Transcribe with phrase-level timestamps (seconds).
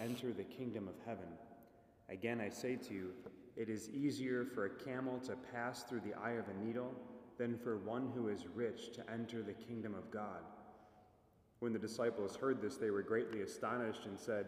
[0.00, 1.28] enter the kingdom of heaven.
[2.08, 3.10] Again, I say to you,
[3.56, 6.92] it is easier for a camel to pass through the eye of a needle
[7.38, 10.42] than for one who is rich to enter the kingdom of God.
[11.60, 14.46] When the disciples heard this, they were greatly astonished and said,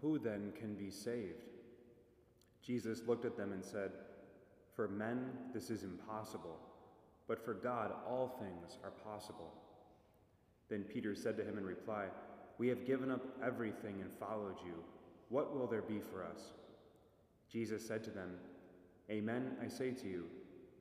[0.00, 1.44] Who then can be saved?
[2.62, 3.92] Jesus looked at them and said,
[4.74, 6.58] For men this is impossible,
[7.28, 9.52] but for God all things are possible.
[10.68, 12.06] Then Peter said to him in reply,
[12.60, 14.74] We have given up everything and followed you.
[15.30, 16.52] What will there be for us?
[17.50, 18.34] Jesus said to them,
[19.10, 20.26] Amen, I say to you,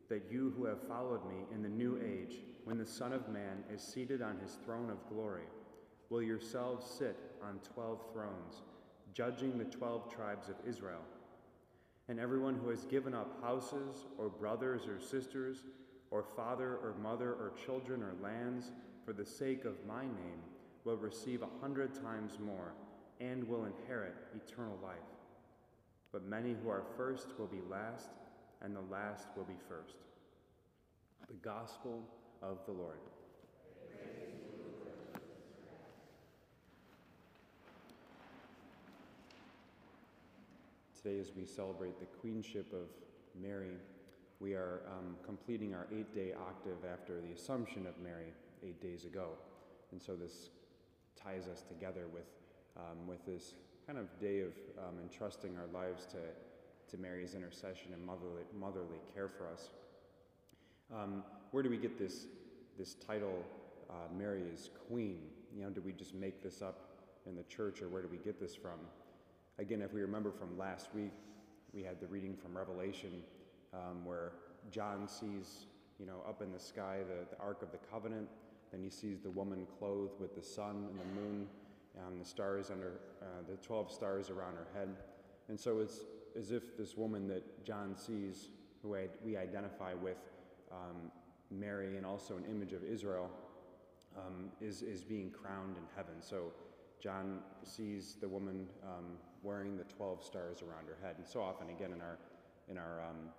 [0.09, 3.63] that you who have followed me in the new age, when the Son of Man
[3.73, 5.45] is seated on his throne of glory,
[6.09, 8.61] will yourselves sit on twelve thrones,
[9.13, 11.05] judging the twelve tribes of Israel.
[12.09, 15.59] And everyone who has given up houses, or brothers, or sisters,
[16.11, 18.73] or father, or mother, or children, or lands,
[19.05, 20.43] for the sake of my name,
[20.85, 22.73] will receive a hundred times more
[23.19, 24.95] and will inherit eternal life.
[26.11, 28.09] But many who are first will be last,
[28.61, 29.97] and the last will be first.
[31.27, 32.01] The Gospel
[32.41, 32.97] of the Lord.
[41.01, 42.89] Today, as we celebrate the queenship of
[43.41, 43.77] Mary,
[44.39, 48.33] we are um, completing our eight day octave after the Assumption of Mary
[48.65, 49.29] eight days ago.
[49.91, 50.49] And so this
[51.23, 52.25] ties us together with,
[52.77, 53.53] um, with this
[53.85, 56.17] kind of day of um, entrusting our lives to,
[56.89, 59.69] to Mary's intercession and motherly, motherly care for us.
[60.93, 62.25] Um, where do we get this,
[62.77, 63.43] this title,
[63.89, 65.19] uh, Mary is Queen?
[65.55, 66.89] You know, did we just make this up
[67.25, 68.79] in the church or where do we get this from?
[69.57, 71.11] Again, if we remember from last week,
[71.73, 73.21] we had the reading from Revelation
[73.73, 74.31] um, where
[74.71, 75.65] John sees,
[75.99, 78.27] you know, up in the sky the, the Ark of the Covenant.
[78.71, 81.47] Then he sees the woman clothed with the sun and the moon
[82.07, 84.89] and the stars under, uh, the 12 stars around her head.
[85.47, 86.01] And so it's
[86.37, 88.49] as if this woman that John sees,
[88.81, 90.17] who we identify with
[90.71, 91.11] um,
[91.51, 93.29] Mary and also an image of Israel,
[94.17, 96.15] um, is, is being crowned in heaven.
[96.21, 96.51] So
[97.01, 101.15] John sees the woman um, wearing the 12 stars around her head.
[101.17, 102.17] And so often, again, in our,
[102.67, 103.29] in our um,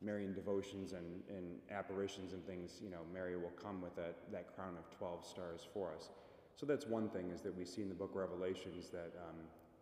[0.00, 4.54] Marian devotions and, and apparitions and things, you know, Mary will come with that, that
[4.54, 6.10] crown of 12 stars for us.
[6.56, 9.36] So that's one thing is that we see in the book Revelations that um,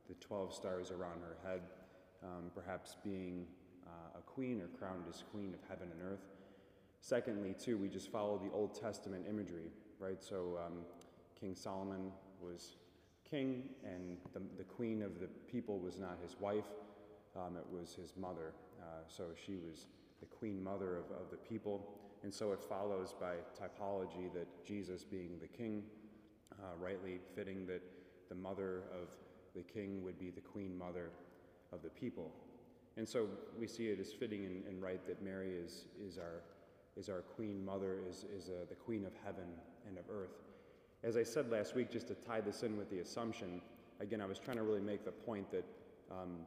[0.09, 1.60] the 12 stars around her head,
[2.22, 3.47] um, perhaps being
[3.87, 6.27] uh, a queen or crowned as queen of heaven and earth.
[7.00, 10.22] Secondly, too, we just follow the Old Testament imagery, right?
[10.22, 10.78] So um,
[11.38, 12.10] King Solomon
[12.41, 12.77] was
[13.28, 16.65] king, and the, the queen of the people was not his wife,
[17.37, 18.53] um, it was his mother.
[18.81, 19.87] Uh, so she was
[20.21, 21.94] the queen mother of, of the people.
[22.22, 25.82] And so it follows by typology that Jesus, being the king,
[26.53, 27.82] uh, rightly fitting that
[28.28, 29.09] the mother of
[29.54, 31.10] the king would be the queen mother
[31.72, 32.32] of the people.
[32.97, 33.28] And so
[33.59, 36.43] we see it as fitting and, and right that Mary is, is, our,
[36.97, 39.44] is our queen mother, is, is uh, the queen of heaven
[39.87, 40.43] and of earth.
[41.04, 43.60] As I said last week, just to tie this in with the Assumption,
[44.00, 45.65] again, I was trying to really make the point that
[46.10, 46.38] um,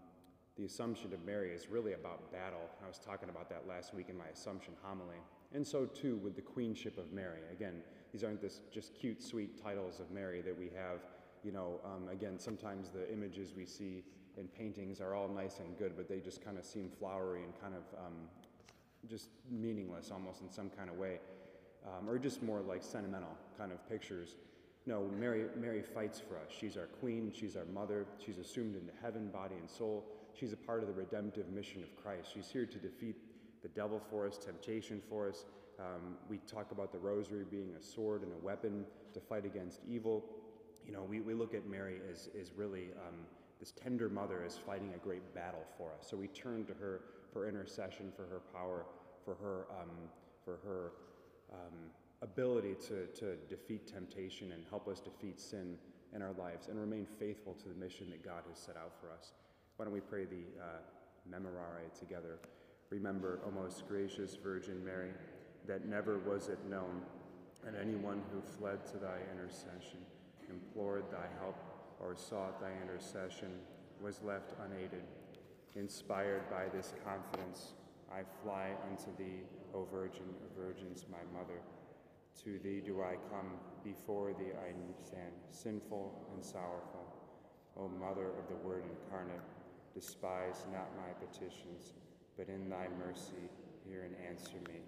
[0.60, 2.70] the Assumption of Mary is really about battle.
[2.84, 5.16] I was talking about that last week in my Assumption homily.
[5.54, 7.40] And so too with the Queenship of Mary.
[7.52, 7.76] Again,
[8.12, 11.00] these aren't this just cute, sweet titles of Mary that we have.
[11.46, 14.04] You know, um, again, sometimes the images we see
[14.38, 17.54] in paintings are all nice and good, but they just kind of seem flowery and
[17.62, 18.14] kind of um,
[19.10, 21.20] just meaningless almost in some kind of way
[21.88, 24.36] um, or just more like sentimental kind of pictures.
[24.86, 26.50] No, Mary, Mary fights for us.
[26.50, 30.04] She's our queen, she's our mother, she's assumed into heaven, body, and soul.
[30.40, 32.30] She's a part of the redemptive mission of Christ.
[32.34, 33.18] She's here to defeat
[33.62, 35.44] the devil for us, temptation for us.
[35.78, 39.82] Um, we talk about the rosary being a sword and a weapon to fight against
[39.86, 40.24] evil.
[40.86, 43.16] You know, we, we look at Mary as, as really um,
[43.60, 46.08] this tender mother is fighting a great battle for us.
[46.10, 47.02] So we turn to her
[47.34, 48.86] for intercession, for her power,
[49.26, 49.90] for her, um,
[50.46, 50.92] for her
[51.52, 51.90] um,
[52.22, 55.78] ability to, to defeat temptation and help us defeat sin
[56.16, 59.12] in our lives and remain faithful to the mission that God has set out for
[59.12, 59.34] us.
[59.80, 60.66] Why don't we pray the uh,
[61.32, 62.38] Memorare together?
[62.90, 65.12] Remember, O most gracious Virgin Mary,
[65.68, 67.02] that never was it known
[67.64, 70.00] that anyone who fled to thy intercession,
[70.50, 71.56] implored thy help,
[72.02, 73.54] or sought thy intercession
[74.02, 75.04] was left unaided.
[75.78, 77.76] Inspired by this confidence,
[78.12, 79.44] I fly unto thee,
[79.74, 81.62] O Virgin of Virgins, my mother.
[82.44, 83.52] To thee do I come,
[83.86, 84.74] before thee I
[85.08, 87.16] stand, sinful and sorrowful.
[87.78, 89.40] O Mother of the Word incarnate,
[89.94, 91.94] despise not my petitions,
[92.38, 93.50] but in thy mercy
[93.88, 94.76] hear and answer me.